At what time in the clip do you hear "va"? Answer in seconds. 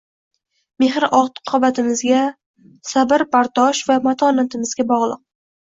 3.93-4.03